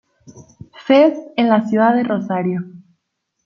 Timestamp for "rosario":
2.03-2.61